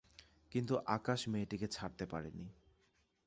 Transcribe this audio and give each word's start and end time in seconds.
কিন্তু 0.51 0.73
আকাশ 0.87 1.19
মেয়েটিকে 1.27 1.67
ছাড়তে 1.67 2.05
পারেনি। 2.05 2.47